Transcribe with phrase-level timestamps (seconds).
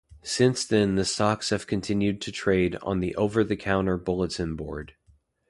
[0.23, 4.95] Since then the stocks have continued to trade on the Over-the-Counter Bulletin Board.